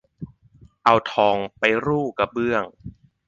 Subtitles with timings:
[0.83, 2.63] เอาทองไปรู่กระเบื้อง